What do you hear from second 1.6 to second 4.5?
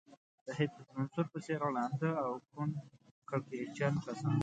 ړانده او کڼ کرکجن کسان.